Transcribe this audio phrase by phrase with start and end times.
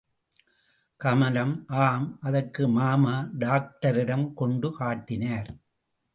[1.01, 1.53] கமலம்
[1.83, 3.15] ஆம், அதற்கு மாமா
[3.37, 5.51] டாக்டரிடம் கொண்டு காட்டினார்.